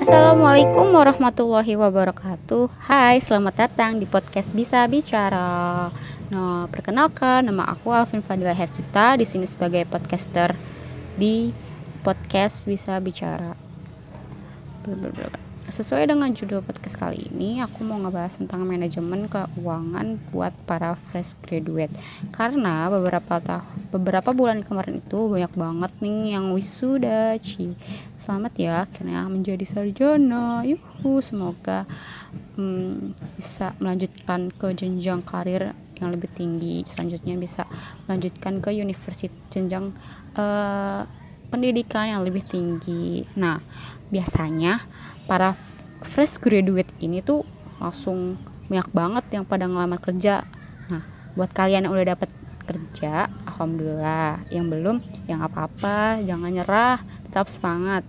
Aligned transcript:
Assalamualaikum 0.00 0.88
warahmatullahi 0.88 1.76
wabarakatuh. 1.76 2.72
Hai, 2.88 3.20
selamat 3.20 3.68
datang 3.68 4.00
di 4.00 4.08
podcast 4.08 4.56
Bisa 4.56 4.80
Bicara. 4.88 5.92
Nah, 6.32 6.64
perkenalkan 6.72 7.44
nama 7.44 7.68
aku 7.68 7.92
Alvin 7.92 8.24
Fadila 8.24 8.56
Hersita 8.56 9.20
di 9.20 9.28
sini 9.28 9.44
sebagai 9.44 9.84
podcaster 9.84 10.56
di 11.20 11.52
podcast 12.00 12.64
Bisa 12.64 12.96
Bicara. 13.04 13.52
Blablabla. 14.88 15.45
Sesuai 15.66 16.06
dengan 16.06 16.30
judul 16.30 16.62
podcast 16.62 16.94
kali 16.94 17.26
ini, 17.26 17.58
aku 17.58 17.82
mau 17.82 17.98
ngebahas 17.98 18.38
tentang 18.38 18.62
manajemen 18.62 19.26
keuangan 19.26 20.14
buat 20.30 20.54
para 20.62 20.94
fresh 21.10 21.34
graduate. 21.42 21.90
Karena 22.30 22.86
beberapa 22.86 23.42
tahun 23.42 23.66
beberapa 23.90 24.30
bulan 24.30 24.62
kemarin 24.62 25.02
itu 25.02 25.26
banyak 25.26 25.50
banget 25.58 25.92
nih 25.98 26.38
yang 26.38 26.54
wisuda, 26.54 27.34
Ci. 27.42 27.74
Selamat 28.14 28.54
ya 28.54 28.86
akhirnya 28.86 29.26
menjadi 29.26 29.66
sarjana. 29.66 30.62
Yuhu, 30.62 31.18
semoga 31.18 31.82
hmm, 32.54 33.18
bisa 33.34 33.74
melanjutkan 33.82 34.54
ke 34.54 34.70
jenjang 34.70 35.26
karir 35.26 35.74
yang 35.98 36.14
lebih 36.14 36.30
tinggi. 36.38 36.86
Selanjutnya 36.86 37.34
bisa 37.42 37.66
melanjutkan 38.06 38.62
ke 38.62 38.70
universitas 38.70 39.34
jenjang 39.50 39.90
uh, 40.38 41.02
pendidikan 41.50 42.06
yang 42.06 42.22
lebih 42.22 42.46
tinggi. 42.46 43.26
Nah, 43.34 43.58
biasanya 44.14 44.82
para 45.26 45.58
fresh 46.06 46.38
graduate 46.38 46.90
ini 47.02 47.20
tuh 47.20 47.42
langsung 47.82 48.38
banyak 48.66 48.88
banget 48.90 49.24
yang 49.34 49.44
pada 49.46 49.66
ngelamar 49.66 50.00
kerja. 50.00 50.46
Nah 50.90 51.02
buat 51.34 51.50
kalian 51.52 51.86
yang 51.86 51.92
udah 51.92 52.16
dapat 52.16 52.30
kerja 52.66 53.30
alhamdulillah. 53.46 54.42
Yang 54.50 54.66
belum 54.72 54.96
yang 55.30 55.42
apa-apa 55.42 56.22
jangan 56.22 56.50
nyerah 56.50 56.98
tetap 57.26 57.46
semangat. 57.50 58.02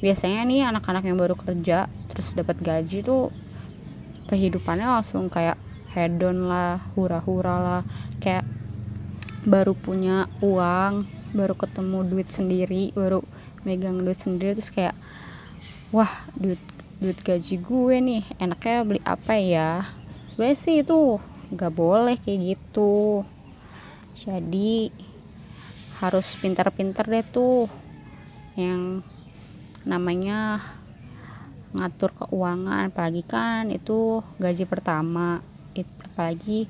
Biasanya 0.00 0.44
nih 0.44 0.68
anak-anak 0.68 1.04
yang 1.08 1.16
baru 1.16 1.34
kerja 1.36 1.88
terus 2.12 2.36
dapat 2.36 2.60
gaji 2.60 3.00
tuh 3.00 3.32
kehidupannya 4.28 4.86
langsung 4.88 5.28
kayak 5.32 5.56
hedon 5.92 6.48
lah 6.48 6.80
hura-hura 6.96 7.56
lah. 7.60 7.82
Kayak 8.20 8.44
baru 9.46 9.72
punya 9.72 10.26
uang 10.42 11.06
baru 11.36 11.54
ketemu 11.54 11.98
duit 12.08 12.28
sendiri 12.32 12.90
baru 12.96 13.20
megang 13.62 14.02
duit 14.02 14.18
sendiri 14.18 14.56
terus 14.56 14.72
kayak 14.72 14.96
wah 15.94 16.10
duit 16.34 16.58
duit 16.96 17.18
gaji 17.20 17.60
gue 17.60 17.96
nih 18.00 18.24
enaknya 18.40 18.86
beli 18.86 19.00
apa 19.04 19.36
ya? 19.36 19.84
Sebenarnya 20.32 20.58
sih 20.58 20.76
itu 20.80 21.20
nggak 21.52 21.72
boleh 21.72 22.16
kayak 22.18 22.56
gitu. 22.56 23.22
Jadi 24.16 24.90
harus 26.00 26.26
pintar-pintar 26.40 27.04
deh 27.06 27.24
tuh. 27.24 27.68
Yang 28.56 29.04
namanya 29.84 30.64
ngatur 31.76 32.10
keuangan 32.16 32.88
apalagi 32.88 33.22
kan 33.22 33.68
itu 33.68 34.24
gaji 34.40 34.64
pertama. 34.64 35.44
It, 35.76 35.84
apalagi 36.08 36.64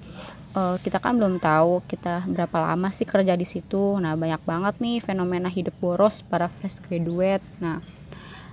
uh, 0.58 0.82
kita 0.82 0.98
kan 0.98 1.14
belum 1.14 1.38
tahu 1.38 1.86
kita 1.86 2.26
berapa 2.26 2.74
lama 2.74 2.90
sih 2.90 3.06
kerja 3.06 3.38
di 3.38 3.46
situ. 3.46 4.02
Nah 4.02 4.18
banyak 4.18 4.42
banget 4.42 4.74
nih 4.82 4.98
fenomena 4.98 5.46
hidup 5.46 5.78
boros 5.78 6.26
para 6.26 6.50
fresh 6.50 6.82
graduate. 6.82 7.46
Nah 7.62 7.78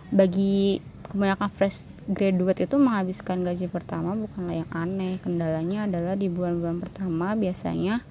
bagi 0.09 0.81
kebanyakan 1.07 1.49
fresh 1.53 1.85
graduate 2.09 2.67
itu 2.67 2.75
menghabiskan 2.75 3.45
gaji 3.45 3.69
pertama 3.71 4.17
bukanlah 4.17 4.65
yang 4.65 4.71
aneh. 4.75 5.21
Kendalanya 5.21 5.87
adalah 5.87 6.17
di 6.17 6.27
bulan-bulan 6.27 6.83
pertama 6.83 7.37
biasanya 7.37 8.03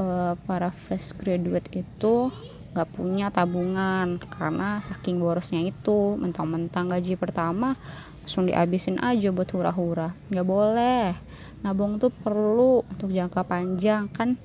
uh, 0.00 0.38
para 0.48 0.72
fresh 0.72 1.12
graduate 1.18 1.68
itu 1.76 2.30
nggak 2.76 2.92
punya 2.92 3.32
tabungan 3.32 4.20
karena 4.20 4.84
saking 4.84 5.16
borosnya 5.16 5.64
itu 5.64 6.12
mentang-mentang 6.20 6.92
gaji 6.92 7.16
pertama 7.16 7.72
langsung 8.20 8.44
dihabisin 8.44 9.00
aja 9.00 9.32
buat 9.32 9.48
hura-hura. 9.56 10.12
Nggak 10.28 10.46
boleh. 10.46 11.16
Nabung 11.64 11.96
tuh 11.96 12.12
perlu 12.12 12.84
untuk 12.84 13.08
jangka 13.08 13.48
panjang 13.48 14.12
kan 14.12 14.36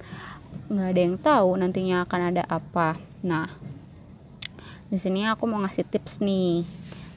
nggak 0.72 0.88
ada 0.96 1.02
yang 1.04 1.18
tahu 1.20 1.50
nantinya 1.60 2.08
akan 2.08 2.22
ada 2.32 2.44
apa. 2.48 2.96
Nah 3.28 3.52
di 4.92 5.00
sini 5.00 5.24
aku 5.24 5.48
mau 5.48 5.64
ngasih 5.64 5.88
tips 5.88 6.20
nih 6.20 6.68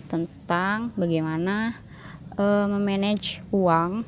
tentang 0.07 0.95
bagaimana 0.95 1.75
uh, 2.39 2.71
memanage 2.71 3.43
uang 3.51 4.07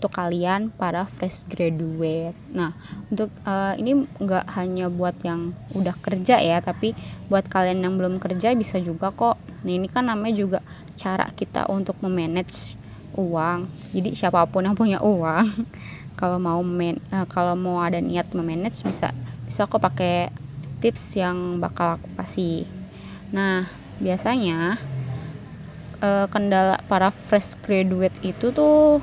untuk 0.00 0.18
kalian 0.18 0.72
para 0.74 1.04
fresh 1.04 1.44
graduate. 1.44 2.34
Nah, 2.50 2.72
untuk 3.12 3.28
uh, 3.44 3.76
ini 3.76 4.08
nggak 4.16 4.48
hanya 4.56 4.88
buat 4.88 5.14
yang 5.22 5.52
udah 5.76 5.92
kerja 6.00 6.40
ya, 6.40 6.58
tapi 6.64 6.96
buat 7.28 7.46
kalian 7.46 7.84
yang 7.84 8.00
belum 8.00 8.16
kerja 8.16 8.56
bisa 8.56 8.80
juga 8.80 9.12
kok. 9.12 9.36
Nah, 9.62 9.72
ini 9.76 9.92
kan 9.92 10.08
namanya 10.08 10.34
juga 10.42 10.58
cara 10.96 11.28
kita 11.36 11.68
untuk 11.68 12.00
memanage 12.00 12.80
uang. 13.14 13.68
Jadi 13.92 14.16
siapa 14.16 14.42
pun 14.48 14.64
yang 14.64 14.74
punya 14.74 15.04
uang, 15.04 15.68
kalau 16.18 16.40
mau 16.40 16.64
men 16.64 16.96
uh, 17.12 17.28
kalau 17.28 17.52
mau 17.54 17.78
ada 17.78 18.00
niat 18.00 18.32
memanage 18.32 18.82
bisa 18.82 19.12
bisa 19.44 19.68
kok 19.68 19.84
pakai 19.84 20.32
tips 20.80 21.20
yang 21.20 21.60
bakal 21.60 22.00
aku 22.00 22.08
kasih. 22.16 22.81
Nah, 23.32 23.64
biasanya 23.98 24.76
uh, 26.04 26.26
kendala 26.28 26.78
para 26.86 27.08
fresh 27.08 27.56
graduate 27.64 28.16
itu 28.20 28.52
tuh 28.52 29.00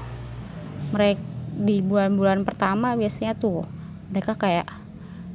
mereka 0.94 1.22
di 1.60 1.84
bulan-bulan 1.84 2.48
pertama 2.48 2.96
biasanya 2.96 3.36
tuh 3.36 3.68
mereka 4.08 4.40
kayak 4.40 4.70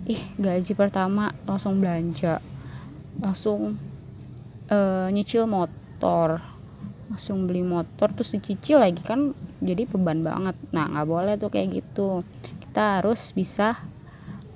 ih 0.08 0.20
gaji 0.40 0.72
pertama 0.72 1.36
langsung 1.44 1.84
belanja 1.84 2.40
langsung 3.20 3.76
uh, 4.72 5.08
nyicil 5.12 5.44
motor 5.44 6.40
langsung 7.12 7.44
beli 7.44 7.60
motor 7.60 8.08
terus 8.16 8.32
dicicil 8.32 8.80
lagi 8.80 9.04
kan 9.04 9.36
jadi 9.60 9.84
beban 9.88 10.24
banget. 10.24 10.56
Nah 10.72 10.88
nggak 10.88 11.08
boleh 11.08 11.34
tuh 11.36 11.52
kayak 11.52 11.80
gitu. 11.80 12.24
Kita 12.64 13.00
harus 13.00 13.32
bisa 13.36 13.76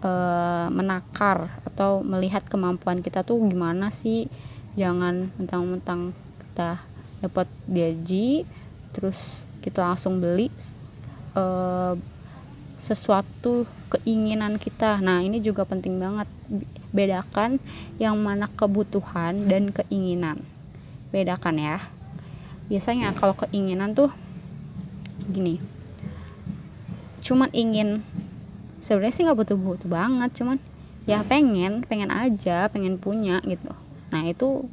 uh, 0.02 0.66
menakar 0.72 1.62
atau 1.78 2.02
melihat 2.02 2.42
kemampuan 2.42 2.98
kita 3.06 3.22
tuh 3.22 3.38
gimana 3.46 3.94
sih? 3.94 4.26
Jangan 4.74 5.30
mentang-mentang 5.38 6.10
kita 6.42 6.82
dapat 7.22 7.46
gaji 7.70 8.42
terus 8.90 9.46
kita 9.62 9.86
langsung 9.86 10.18
beli 10.18 10.50
uh, 11.38 11.94
sesuatu 12.82 13.62
keinginan 13.94 14.58
kita. 14.58 14.98
Nah 14.98 15.22
ini 15.22 15.38
juga 15.38 15.62
penting 15.62 16.02
banget. 16.02 16.26
Bedakan 16.90 17.62
yang 18.02 18.18
mana 18.18 18.50
kebutuhan 18.50 19.46
dan 19.46 19.70
keinginan. 19.70 20.42
Bedakan 21.14 21.62
ya. 21.62 21.78
Biasanya 22.66 23.14
kalau 23.14 23.38
keinginan 23.38 23.94
tuh 23.94 24.10
gini 25.30 25.78
cuman 27.18 27.50
ingin 27.52 28.00
sebenarnya 28.80 29.14
sih 29.14 29.22
nggak 29.26 29.38
butuh-butuh 29.44 29.88
banget 29.90 30.30
cuman 30.38 30.56
ya 31.08 31.24
pengen 31.24 31.88
pengen 31.88 32.12
aja 32.12 32.68
pengen 32.68 33.00
punya 33.00 33.40
gitu. 33.48 33.72
Nah 34.12 34.22
itu 34.28 34.68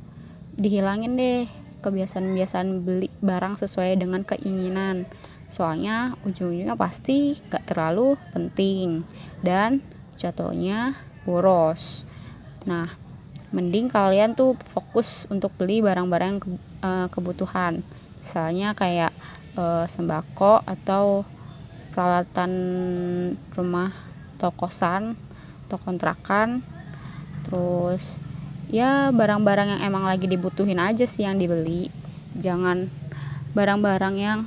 dihilangin 0.60 1.16
deh 1.16 1.48
kebiasaan-kebiasaan 1.80 2.84
beli 2.84 3.08
barang 3.24 3.56
sesuai 3.56 3.96
dengan 3.96 4.28
keinginan. 4.28 5.08
Soalnya 5.48 6.20
ujung-ujungnya 6.28 6.76
pasti 6.76 7.40
gak 7.48 7.72
terlalu 7.72 8.20
penting 8.36 9.08
dan 9.48 9.80
jatuhnya 10.20 11.00
boros. 11.24 12.04
Nah 12.68 12.92
mending 13.56 13.88
kalian 13.88 14.36
tuh 14.36 14.60
fokus 14.68 15.24
untuk 15.32 15.56
beli 15.56 15.80
barang-barang 15.80 16.44
ke, 16.44 16.48
uh, 16.84 17.08
kebutuhan. 17.08 17.80
Misalnya 18.20 18.76
kayak 18.76 19.16
uh, 19.56 19.88
sembako 19.88 20.68
atau 20.68 21.24
peralatan 21.96 22.52
rumah 23.56 23.96
atau 24.36 24.52
kosan 24.52 25.16
atau 25.76 25.84
kontrakan. 25.84 26.64
Terus 27.44 28.24
ya 28.72 29.12
barang-barang 29.12 29.76
yang 29.76 29.82
emang 29.92 30.08
lagi 30.08 30.32
dibutuhin 30.32 30.80
aja 30.80 31.04
sih 31.04 31.28
yang 31.28 31.36
dibeli. 31.36 31.92
Jangan 32.40 32.88
barang-barang 33.52 34.16
yang 34.16 34.40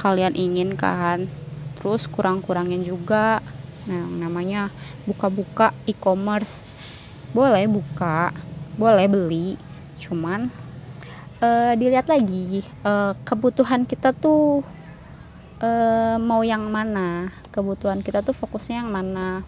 kalian 0.00 0.32
inginkan. 0.32 1.28
Terus 1.76 2.08
kurang-kurangin 2.08 2.80
juga. 2.80 3.44
Nah 3.84 4.08
namanya 4.08 4.72
buka-buka 5.04 5.76
e-commerce. 5.84 6.64
Boleh 7.36 7.68
buka 7.68 8.32
boleh 8.80 9.04
beli. 9.04 9.60
Cuman 10.00 10.48
uh, 11.44 11.72
dilihat 11.76 12.08
lagi 12.08 12.64
uh, 12.80 13.12
kebutuhan 13.28 13.84
kita 13.84 14.16
tuh 14.16 14.64
uh, 15.60 16.16
mau 16.16 16.40
yang 16.40 16.64
mana. 16.72 17.28
Kebutuhan 17.52 18.00
kita 18.00 18.24
tuh 18.24 18.32
fokusnya 18.32 18.86
yang 18.86 18.90
mana 18.94 19.42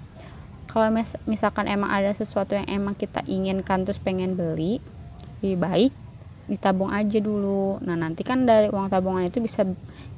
kalau 0.73 0.89
mis 0.89 1.13
misalkan 1.29 1.69
emang 1.69 1.93
ada 1.93 2.17
sesuatu 2.17 2.57
yang 2.57 2.65
emang 2.65 2.97
kita 2.97 3.21
inginkan 3.29 3.85
terus 3.85 4.01
pengen 4.01 4.33
beli 4.33 4.81
lebih 5.45 5.61
baik 5.61 5.93
ditabung 6.49 6.91
aja 6.91 7.21
dulu. 7.21 7.79
Nah 7.85 7.95
nanti 7.95 8.25
kan 8.25 8.49
dari 8.49 8.73
uang 8.73 8.89
tabungan 8.89 9.29
itu 9.29 9.39
bisa 9.39 9.69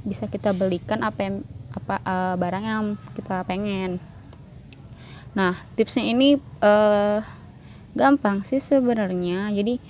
bisa 0.07 0.31
kita 0.31 0.55
belikan 0.55 1.03
apa 1.03 1.21
yang 1.27 1.37
apa 1.75 1.99
uh, 2.07 2.35
barang 2.39 2.65
yang 2.65 2.85
kita 3.19 3.43
pengen. 3.45 3.99
Nah 5.35 5.59
tipsnya 5.75 6.07
ini 6.07 6.39
uh, 6.63 7.19
gampang 7.99 8.47
sih 8.47 8.63
sebenarnya. 8.63 9.51
Jadi 9.51 9.83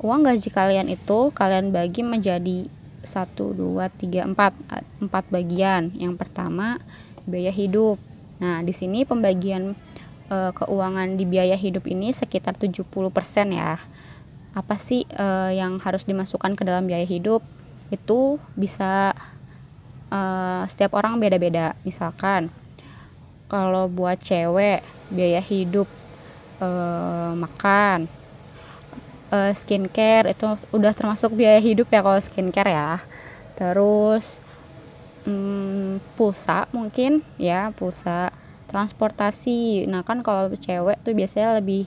uang 0.00 0.22
gaji 0.22 0.48
kalian 0.54 0.86
itu 0.86 1.34
kalian 1.34 1.74
bagi 1.74 2.06
menjadi 2.06 2.70
1, 3.02 3.34
2, 3.34 3.58
3, 3.58 4.30
4 4.30 5.02
4 5.02 5.34
bagian. 5.34 5.90
Yang 5.98 6.14
pertama 6.14 6.78
biaya 7.26 7.50
hidup. 7.50 7.98
Nah 8.38 8.62
di 8.62 8.70
sini 8.70 9.02
pembagian 9.02 9.74
e, 10.32 10.36
keuangan 10.56 11.20
di 11.20 11.28
biaya 11.28 11.52
hidup 11.52 11.84
ini 11.84 12.08
sekitar 12.16 12.56
70% 12.56 12.88
ya. 13.52 13.76
Apa 14.56 14.80
sih 14.80 15.04
e, 15.04 15.26
yang 15.52 15.76
harus 15.84 16.08
dimasukkan 16.08 16.56
ke 16.56 16.64
dalam 16.64 16.88
biaya 16.88 17.04
hidup? 17.04 17.44
Itu 17.92 18.40
bisa 18.56 19.12
e, 20.08 20.20
setiap 20.72 20.96
orang 20.96 21.20
beda-beda. 21.20 21.76
Misalkan 21.84 22.48
kalau 23.52 23.92
buat 23.92 24.16
cewek 24.24 24.80
biaya 25.12 25.44
hidup 25.44 25.92
e, 26.56 26.68
makan 27.36 28.08
uh, 29.32 29.52
skincare 29.56 30.36
itu 30.36 30.44
udah 30.76 30.92
termasuk 30.92 31.32
biaya 31.32 31.58
hidup 31.58 31.88
ya 31.88 32.04
kalau 32.04 32.20
skincare 32.20 32.70
ya. 32.70 33.00
Terus 33.56 34.38
hmm, 35.24 36.04
pulsa 36.14 36.68
mungkin 36.70 37.24
ya 37.40 37.72
pulsa 37.72 38.30
transportasi. 38.72 39.84
Nah 39.86 40.00
kan 40.02 40.24
kalau 40.24 40.48
cewek 40.56 40.98
tuh 41.04 41.12
biasanya 41.12 41.60
lebih 41.60 41.84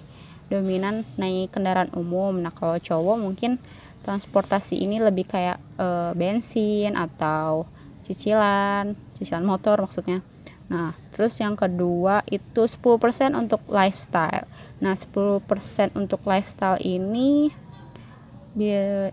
dominan 0.47 1.01
naik 1.17 1.51
kendaraan 1.51 1.89
umum. 1.97 2.37
Nah 2.37 2.53
kalau 2.53 2.77
cowok 2.77 3.17
mungkin 3.17 3.57
transportasi 4.05 4.77
ini 4.77 5.01
lebih 5.01 5.25
kayak 5.25 5.57
uh, 5.81 6.13
bensin 6.13 6.93
atau 6.93 7.65
cicilan 8.05 8.93
cicilan 9.17 9.41
motor 9.41 9.81
maksudnya. 9.81 10.21
Nah, 10.65 10.97
terus 11.13 11.37
yang 11.37 11.53
kedua 11.53 12.25
itu 12.25 12.65
10% 12.65 13.37
untuk 13.37 13.61
lifestyle. 13.69 14.49
Nah, 14.81 14.97
10% 14.97 15.45
untuk 15.93 16.25
lifestyle 16.25 16.81
ini 16.81 17.53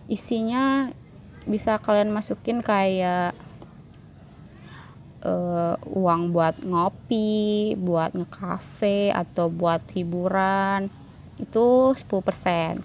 isinya 0.09 0.89
bisa 1.45 1.77
kalian 1.83 2.15
masukin 2.15 2.63
kayak 2.63 3.35
uh, 5.25 5.75
uang 5.87 6.35
buat 6.35 6.59
ngopi, 6.63 7.75
buat 7.79 8.15
ngekafe 8.15 9.11
atau 9.15 9.49
buat 9.49 9.83
hiburan. 9.95 10.91
Itu 11.39 11.97
10%. 11.97 12.83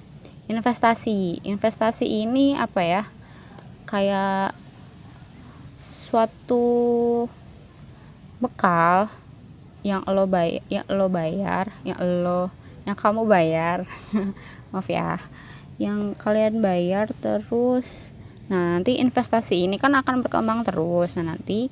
Investasi. 0.48 1.44
Investasi 1.44 2.06
ini 2.06 2.56
apa 2.56 2.81
ya? 2.81 3.04
Kayak 3.86 4.56
suatu 5.81 7.25
bekal 8.38 9.10
yang 9.81 10.04
lo 10.06 10.28
bayar 10.28 10.62
yang 10.68 10.86
lo 10.92 11.07
bayar 11.07 11.72
yang 11.88 12.00
lo 12.00 12.51
yang 12.83 12.98
kamu 12.98 13.24
bayar 13.24 13.88
maaf 14.72 14.88
ya 14.92 15.16
yang 15.80 16.18
kalian 16.18 16.60
bayar 16.60 17.07
terus 17.07 18.12
nah 18.48 18.80
nanti 18.80 19.00
investasi 19.00 19.68
ini 19.68 19.80
kan 19.80 19.95
akan 19.95 20.24
berkembang 20.24 20.63
terus 20.68 21.16
nah 21.16 21.36
nanti 21.36 21.72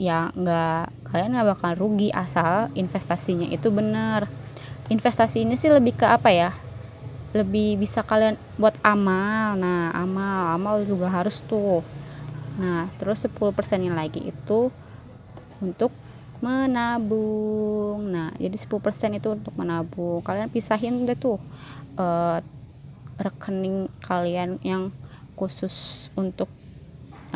ya 0.00 0.32
nggak 0.32 1.12
kalian 1.12 1.36
nggak 1.36 1.48
bakal 1.52 1.72
rugi 1.76 2.08
asal 2.08 2.72
investasinya 2.72 3.44
itu 3.52 3.68
benar 3.68 4.24
investasi 4.88 5.44
ini 5.44 5.60
sih 5.60 5.68
lebih 5.68 6.00
ke 6.00 6.08
apa 6.08 6.32
ya 6.32 6.50
lebih 7.36 7.76
bisa 7.76 8.00
kalian 8.00 8.40
buat 8.56 8.74
amal 8.80 9.60
nah 9.60 9.92
amal 9.92 10.56
amal 10.56 10.76
juga 10.88 11.12
harus 11.12 11.44
tuh 11.44 11.84
nah 12.56 12.88
terus 12.96 13.20
10% 13.28 13.52
yang 13.76 13.94
lagi 13.94 14.32
itu 14.32 14.72
untuk 15.60 15.92
menabung. 16.40 18.08
Nah, 18.08 18.32
jadi 18.40 18.56
10% 18.56 19.12
itu 19.12 19.28
untuk 19.28 19.52
menabung. 19.60 20.24
Kalian 20.24 20.48
pisahin 20.48 21.04
deh 21.04 21.16
tuh 21.16 21.36
uh, 22.00 22.40
rekening 23.20 23.92
kalian 24.00 24.56
yang 24.64 24.88
khusus 25.36 26.08
untuk 26.16 26.48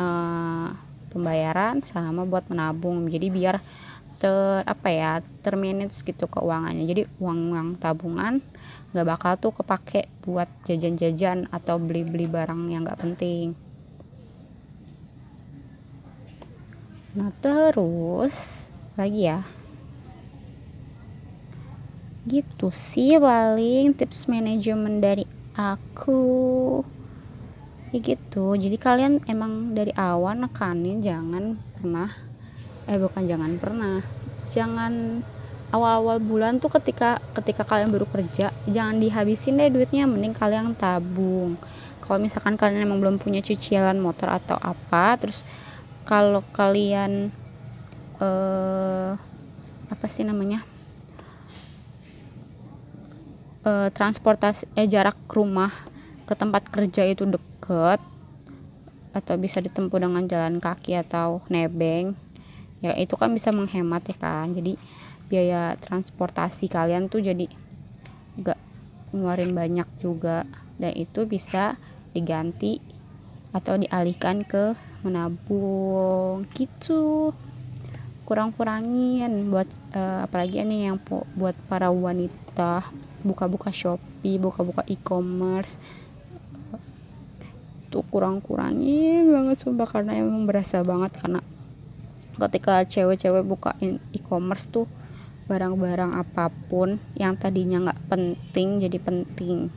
uh, 0.01 0.73
pembayaran 1.15 1.79
sama 1.87 2.27
buat 2.27 2.51
menabung. 2.51 3.07
Jadi 3.07 3.31
biar 3.31 3.63
ter 4.19 4.63
apa 4.67 4.87
ya 4.91 5.11
termanage 5.39 6.03
gitu 6.03 6.27
keuangannya. 6.27 6.83
Jadi 6.83 7.01
uang 7.23 7.55
uang 7.55 7.69
tabungan 7.79 8.43
nggak 8.91 9.07
bakal 9.07 9.33
tuh 9.39 9.53
kepake 9.55 10.11
buat 10.27 10.47
jajan-jajan 10.67 11.47
atau 11.51 11.79
beli-beli 11.79 12.27
barang 12.27 12.67
yang 12.67 12.83
nggak 12.83 12.99
penting. 12.99 13.55
Nah, 17.15 17.31
terus 17.39 18.67
lagi 18.99 19.31
ya. 19.31 19.39
Gitu 22.27 22.67
sih 22.75 23.15
paling 23.15 23.95
tips 23.95 24.27
manajemen 24.27 24.99
dari 24.99 25.23
aku. 25.55 26.83
Ya 27.95 28.03
gitu. 28.03 28.59
Jadi 28.59 28.75
kalian 28.75 29.23
emang 29.23 29.71
dari 29.71 29.95
awal 29.95 30.35
nekanin 30.35 30.99
jangan 30.99 31.55
pernah 31.79 32.11
eh 32.91 32.99
bukan 32.99 33.23
jangan 33.23 33.55
pernah. 33.55 34.03
Jangan 34.51 35.23
awal-awal 35.71 36.19
bulan 36.19 36.59
tuh 36.59 36.67
ketika 36.75 37.23
ketika 37.31 37.63
kalian 37.63 37.91
baru 37.91 38.03
kerja 38.03 38.51
jangan 38.67 38.99
dihabisin 38.99 39.59
deh 39.59 39.71
duitnya 39.71 40.07
mending 40.07 40.31
kalian 40.31 40.71
tabung 40.77 41.59
kalau 41.99 42.21
misalkan 42.21 42.55
kalian 42.55 42.85
emang 42.85 43.01
belum 43.03 43.17
punya 43.17 43.43
cicilan 43.43 43.97
motor 43.99 44.29
atau 44.29 44.55
apa 44.55 45.19
terus 45.19 45.41
kalau 46.07 46.45
kalian 46.53 47.33
uh, 48.23 49.19
apa 49.89 50.05
sih 50.07 50.23
namanya 50.23 50.61
uh, 53.67 53.89
transportasi 53.91 54.69
eh, 54.77 54.87
jarak 54.87 55.17
rumah 55.27 55.73
ke 56.25 56.33
tempat 56.33 56.67
kerja 56.69 57.05
itu 57.05 57.25
deket 57.29 58.01
atau 59.15 59.35
bisa 59.39 59.63
ditempuh 59.63 60.01
dengan 60.01 60.27
jalan 60.27 60.59
kaki 60.59 60.99
atau 60.99 61.39
nebeng 61.47 62.17
ya 62.85 62.93
itu 62.93 63.17
kan 63.17 63.33
bisa 63.33 63.49
menghemat 63.49 64.05
ya 64.05 64.17
kan. 64.17 64.53
Jadi 64.53 64.77
biaya 65.25 65.73
transportasi 65.81 66.69
kalian 66.69 67.09
tuh 67.09 67.25
jadi 67.25 67.49
gak 68.41 68.59
ngeluarin 69.09 69.57
banyak 69.57 69.87
juga. 69.97 70.45
Dan 70.77 70.93
itu 70.93 71.23
bisa 71.25 71.79
diganti 72.11 72.83
atau 73.55 73.79
dialihkan 73.79 74.43
ke 74.43 74.75
menabung 75.01 76.43
gitu. 76.53 77.31
Kurang-kurangin 78.25 79.53
buat 79.53 79.69
uh, 79.93 80.25
apalagi 80.25 80.61
ini 80.65 80.89
yang 80.89 80.97
buat 81.37 81.55
para 81.69 81.93
wanita 81.93 82.83
buka-buka 83.21 83.69
Shopee, 83.73 84.37
buka-buka 84.37 84.85
e-commerce 84.89 85.77
tuh 87.95 88.03
kurang-kurangin 88.11 89.31
banget 89.31 89.55
sumpah 89.55 89.87
karena 89.87 90.19
emang 90.19 90.43
berasa 90.43 90.83
banget 90.83 91.15
karena 91.15 91.39
ketika 92.35 92.83
cewek-cewek 92.83 93.47
buka 93.47 93.71
e-commerce 94.11 94.67
tuh 94.67 94.83
barang-barang 95.47 96.11
apa 96.11 96.51
pun 96.67 96.99
yang 97.15 97.39
tadinya 97.39 97.87
nggak 97.87 98.11
penting 98.11 98.83
jadi 98.83 98.99
penting 98.99 99.71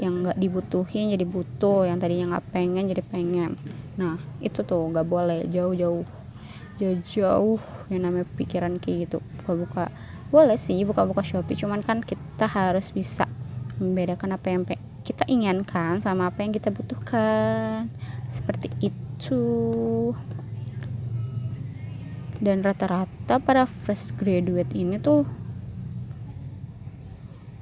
yang 0.00 0.24
nggak 0.24 0.40
dibutuhin 0.40 1.12
jadi 1.12 1.28
butuh 1.28 1.84
yang 1.84 2.00
tadinya 2.00 2.38
nggak 2.38 2.56
pengen 2.56 2.88
jadi 2.88 3.04
pengen. 3.04 3.60
Nah 4.00 4.16
itu 4.40 4.64
tuh 4.64 4.88
nggak 4.88 5.04
boleh 5.04 5.44
jauh-jauh 5.52 6.08
jauh-jauh 6.80 7.60
yang 7.92 8.08
namanya 8.08 8.24
pikiran 8.40 8.80
kayak 8.80 9.04
gitu 9.04 9.18
buka-buka. 9.42 9.92
Boleh 10.32 10.56
sih 10.56 10.80
buka-buka 10.88 11.20
shopee 11.20 11.58
cuman 11.58 11.84
kan 11.84 12.00
kita 12.00 12.48
harus 12.48 12.96
bisa 12.96 13.28
membedakan 13.76 14.40
apa 14.40 14.48
yang 14.48 14.64
kita 15.20 15.36
inginkan 15.36 16.00
sama 16.00 16.32
apa 16.32 16.40
yang 16.40 16.48
kita 16.48 16.72
butuhkan. 16.72 17.92
Seperti 18.32 18.72
itu. 18.80 19.44
Dan 22.40 22.64
rata-rata 22.64 23.36
para 23.36 23.68
fresh 23.68 24.16
graduate 24.16 24.72
ini 24.72 24.96
tuh 24.96 25.28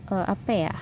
uh, 0.06 0.22
apa 0.22 0.50
ya? 0.54 0.74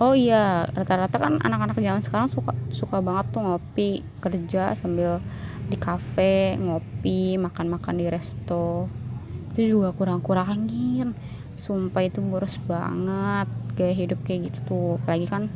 Oh 0.00 0.16
iya 0.16 0.64
rata-rata 0.72 1.20
kan 1.20 1.36
anak-anak 1.36 1.76
zaman 1.76 2.00
sekarang 2.00 2.32
suka 2.32 2.56
suka 2.72 3.04
banget 3.04 3.28
tuh 3.28 3.44
ngopi 3.44 4.00
kerja 4.24 4.72
sambil 4.72 5.20
di 5.68 5.76
kafe 5.76 6.56
ngopi 6.56 7.36
makan-makan 7.36 8.00
di 8.00 8.08
resto. 8.08 8.88
Itu 9.52 9.76
juga 9.76 9.92
kurang-kurangin. 9.92 11.12
Sumpah 11.60 12.08
itu 12.08 12.24
boros 12.24 12.56
banget 12.64 13.57
gaya 13.78 13.94
hidup 13.94 14.18
kayak 14.26 14.50
gitu 14.50 14.58
tuh. 14.66 14.90
Apalagi 14.98 15.30
kan 15.30 15.46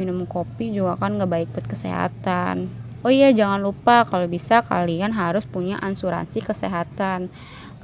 minum 0.00 0.24
kopi 0.24 0.72
juga 0.72 0.96
kan 0.96 1.20
gak 1.20 1.28
baik 1.28 1.48
buat 1.52 1.68
kesehatan. 1.68 2.72
Oh 3.04 3.12
iya 3.12 3.30
jangan 3.30 3.60
lupa 3.60 4.08
kalau 4.08 4.24
bisa 4.26 4.64
kalian 4.64 5.12
harus 5.12 5.44
punya 5.44 5.76
asuransi 5.78 6.40
kesehatan. 6.40 7.28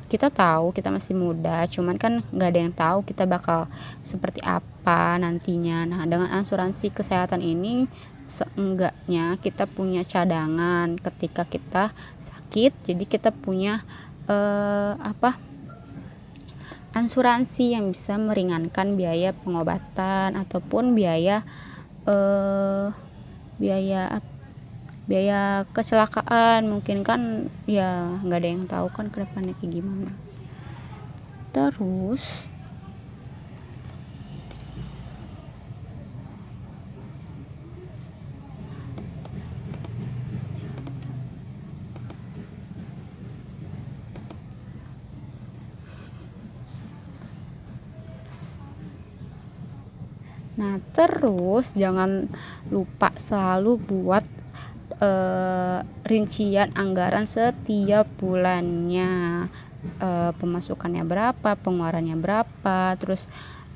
Kita 0.08 0.28
tahu 0.28 0.76
kita 0.76 0.92
masih 0.92 1.16
muda 1.16 1.64
cuman 1.68 1.96
kan 1.96 2.20
nggak 2.36 2.48
ada 2.52 2.60
yang 2.60 2.74
tahu 2.76 2.98
kita 3.00 3.24
bakal 3.24 3.70
seperti 4.04 4.44
apa 4.44 5.16
nantinya. 5.20 5.88
Nah 5.88 6.02
dengan 6.04 6.28
asuransi 6.36 6.92
kesehatan 6.92 7.40
ini 7.40 7.88
seenggaknya 8.28 9.36
kita 9.40 9.68
punya 9.68 10.02
cadangan 10.08 10.96
ketika 10.96 11.44
kita 11.44 11.92
sakit 12.16 12.72
jadi 12.80 13.04
kita 13.04 13.30
punya 13.30 13.84
eh, 14.26 14.92
apa 14.96 15.36
asuransi 16.92 17.72
yang 17.72 17.88
bisa 17.90 18.20
meringankan 18.20 19.00
biaya 19.00 19.32
pengobatan 19.32 20.36
ataupun 20.36 20.92
biaya 20.92 21.40
eh, 22.04 22.86
biaya 23.56 24.20
biaya 25.08 25.64
kecelakaan. 25.72 26.68
Mungkin 26.68 27.00
kan 27.02 27.48
ya 27.64 28.20
nggak 28.20 28.40
ada 28.40 28.48
yang 28.48 28.64
tahu 28.68 28.86
kan 28.92 29.08
ke 29.08 29.24
depannya 29.24 29.56
kayak 29.56 29.80
gimana. 29.80 30.12
Terus 31.56 32.51
Nah, 50.52 50.76
terus 50.92 51.72
jangan 51.72 52.28
lupa 52.68 53.08
selalu 53.16 53.80
buat 53.80 54.24
uh, 55.00 55.80
rincian 56.04 56.72
anggaran 56.76 57.24
setiap 57.24 58.04
bulannya. 58.20 59.46
Uh, 59.98 60.30
pemasukannya 60.38 61.02
berapa, 61.02 61.58
pengeluarannya 61.58 62.14
berapa, 62.14 62.94
terus 63.02 63.26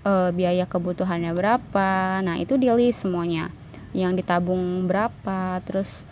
uh, 0.07 0.31
biaya 0.31 0.63
kebutuhannya 0.69 1.35
berapa. 1.35 2.23
Nah, 2.23 2.39
itu 2.39 2.55
di 2.55 2.71
list 2.71 3.03
semuanya. 3.03 3.51
Yang 3.91 4.23
ditabung 4.23 4.87
berapa, 4.87 5.59
terus 5.67 6.07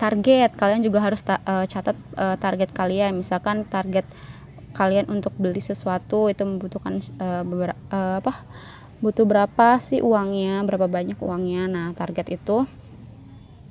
target 0.00 0.56
kalian 0.56 0.80
juga 0.80 1.04
harus 1.04 1.20
ta 1.20 1.44
uh, 1.44 1.68
catat 1.68 1.98
uh, 2.16 2.40
target 2.40 2.72
kalian. 2.72 3.12
Misalkan 3.12 3.68
target 3.68 4.08
kalian 4.72 5.10
untuk 5.12 5.36
beli 5.36 5.60
sesuatu 5.60 6.32
itu 6.32 6.40
membutuhkan 6.46 7.02
uh, 7.20 7.42
beberapa 7.44 7.76
uh, 7.92 8.22
apa? 8.24 8.32
Butuh 9.00 9.24
berapa 9.24 9.80
sih 9.80 10.04
uangnya, 10.04 10.60
berapa 10.68 10.86
banyak 10.86 11.16
uangnya. 11.16 11.66
Nah, 11.66 11.86
target 11.96 12.36
itu 12.36 12.68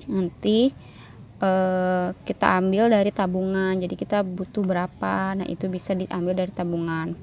nanti 0.10 0.74
uh, 1.40 2.12
kita 2.26 2.58
ambil 2.58 2.90
dari 2.90 3.14
tabungan. 3.14 3.78
Jadi 3.78 3.96
kita 3.96 4.26
butuh 4.26 4.66
berapa. 4.66 5.38
Nah, 5.38 5.46
itu 5.46 5.70
bisa 5.70 5.94
diambil 5.94 6.34
dari 6.46 6.52
tabungan. 6.52 7.14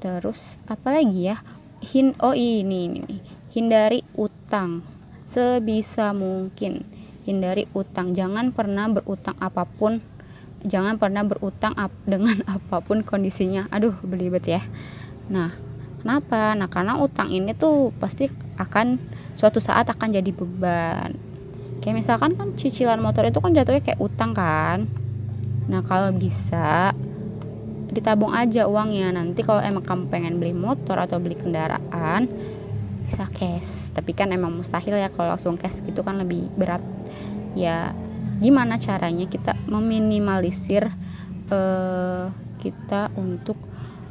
Terus 0.00 0.60
apa 0.68 0.96
lagi 0.96 1.28
ya? 1.32 1.40
Hin 1.80 2.12
oh 2.20 2.36
ini 2.36 2.88
ini 2.88 3.00
nih. 3.04 3.20
Hindari 3.50 4.00
utang 4.16 4.84
sebisa 5.24 6.12
mungkin. 6.12 6.84
Hindari 7.24 7.64
utang. 7.72 8.12
Jangan 8.12 8.52
pernah 8.52 8.88
berutang 8.92 9.36
apa 9.40 9.64
pun. 9.64 10.04
Jangan 10.60 11.00
pernah 11.00 11.24
berutang 11.24 11.72
ap 11.80 11.92
dengan 12.04 12.44
apa 12.60 12.84
pun 12.84 13.00
kondisinya. 13.00 13.72
Aduh, 13.72 13.96
belibet 14.04 14.44
ya. 14.44 14.60
Nah, 15.32 15.69
Kenapa? 16.00 16.56
Nah, 16.56 16.68
karena 16.72 16.96
utang 16.96 17.28
ini 17.28 17.52
tuh 17.52 17.92
pasti 18.00 18.28
akan 18.56 18.96
suatu 19.36 19.60
saat 19.60 19.88
akan 19.88 20.08
jadi 20.16 20.32
beban. 20.32 21.12
Kayak 21.80 21.96
misalkan 21.96 22.36
kan 22.36 22.56
cicilan 22.56 23.00
motor 23.00 23.24
itu 23.28 23.40
kan 23.40 23.52
jatuhnya 23.52 23.84
kayak 23.84 24.00
utang 24.00 24.32
kan. 24.32 24.88
Nah, 25.68 25.84
kalau 25.84 26.12
bisa 26.12 26.96
ditabung 27.92 28.32
aja 28.32 28.64
uangnya. 28.70 29.12
Nanti 29.12 29.42
kalau 29.42 29.60
emang 29.60 29.84
kamu 29.84 30.04
pengen 30.08 30.34
beli 30.38 30.54
motor 30.54 30.96
atau 30.96 31.18
beli 31.18 31.36
kendaraan 31.36 32.30
bisa 33.04 33.26
cash. 33.34 33.90
Tapi 33.92 34.14
kan 34.14 34.30
emang 34.30 34.54
mustahil 34.54 34.96
ya 34.96 35.10
kalau 35.12 35.34
langsung 35.36 35.58
cash 35.58 35.82
gitu 35.84 36.00
kan 36.06 36.16
lebih 36.22 36.48
berat. 36.54 36.80
Ya, 37.58 37.90
gimana 38.38 38.78
caranya 38.78 39.26
kita 39.26 39.58
meminimalisir 39.66 40.86
uh, 41.50 42.30
kita 42.62 43.10
untuk 43.18 43.58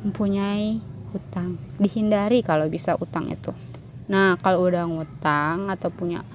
mempunyai 0.03 0.83
utang. 1.13 1.57
Dihindari 1.77 2.41
kalau 2.45 2.65
bisa 2.69 2.95
utang 2.97 3.29
itu. 3.29 3.53
Nah 4.09 4.35
kalau 4.41 4.65
udah 4.65 4.89
ngutang 4.89 5.69
atau 5.69 5.93
punya 5.93 6.25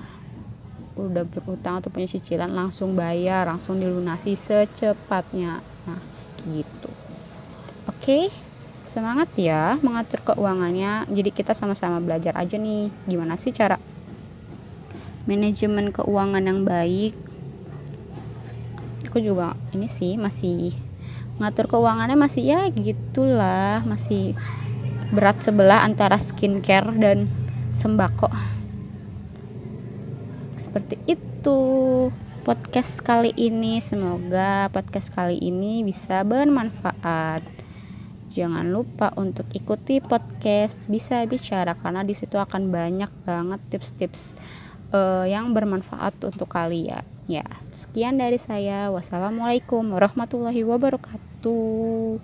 udah 0.94 1.26
berutang 1.26 1.82
atau 1.82 1.90
punya 1.90 2.06
cicilan 2.06 2.54
langsung 2.54 2.94
bayar 2.94 3.50
langsung 3.50 3.82
dilunasi 3.82 4.38
secepatnya. 4.38 5.58
Nah 5.86 6.00
gitu. 6.46 6.90
Oke 7.90 8.30
semangat 8.86 9.34
ya 9.34 9.74
mengatur 9.82 10.22
keuangannya. 10.22 11.10
Jadi 11.10 11.30
kita 11.34 11.50
sama-sama 11.50 11.98
belajar 11.98 12.38
aja 12.38 12.54
nih 12.54 12.94
gimana 13.10 13.34
sih 13.34 13.50
cara 13.50 13.76
manajemen 15.26 15.90
keuangan 15.90 16.44
yang 16.44 16.62
baik. 16.62 17.16
Aku 19.10 19.18
juga 19.18 19.58
ini 19.74 19.90
sih 19.90 20.14
masih 20.14 20.74
ngatur 21.42 21.66
keuangannya 21.66 22.14
masih 22.14 22.42
ya 22.46 22.60
gitulah 22.70 23.82
masih 23.82 24.38
berat 25.14 25.38
sebelah 25.38 25.86
antara 25.86 26.18
skincare 26.18 26.90
dan 26.98 27.30
sembako. 27.70 28.26
Seperti 30.58 30.98
itu 31.06 31.58
podcast 32.42 32.98
kali 33.06 33.30
ini. 33.38 33.78
Semoga 33.78 34.66
podcast 34.74 35.14
kali 35.14 35.38
ini 35.38 35.86
bisa 35.86 36.26
bermanfaat. 36.26 37.46
Jangan 38.34 38.66
lupa 38.74 39.14
untuk 39.14 39.46
ikuti 39.54 40.02
podcast 40.02 40.90
bisa 40.90 41.22
bicara 41.30 41.78
karena 41.78 42.02
di 42.02 42.18
situ 42.18 42.34
akan 42.34 42.74
banyak 42.74 43.10
banget 43.22 43.62
tips-tips 43.70 44.34
uh, 44.90 45.22
yang 45.22 45.54
bermanfaat 45.54 46.18
untuk 46.26 46.50
kalian. 46.50 47.06
Ya 47.30 47.46
sekian 47.70 48.18
dari 48.18 48.42
saya. 48.42 48.90
Wassalamualaikum 48.90 49.94
warahmatullahi 49.94 50.66
wabarakatuh 50.66 52.18